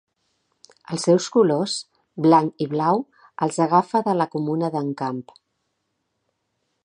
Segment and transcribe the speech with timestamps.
[0.95, 1.75] Els seus colors
[2.27, 3.03] blanc i blau
[3.47, 5.21] els agafa de la comuna d'Encamp.